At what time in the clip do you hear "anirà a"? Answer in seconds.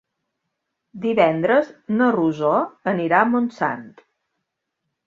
2.95-3.31